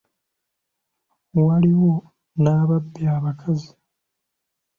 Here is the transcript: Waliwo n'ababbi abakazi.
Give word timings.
Waliwo 1.45 1.93
n'ababbi 2.41 3.01
abakazi. 3.15 3.71